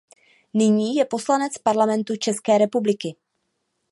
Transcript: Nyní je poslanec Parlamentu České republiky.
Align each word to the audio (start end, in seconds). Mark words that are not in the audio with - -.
Nyní 0.53 0.95
je 0.95 1.05
poslanec 1.05 1.57
Parlamentu 1.57 2.15
České 2.17 2.57
republiky. 2.57 3.15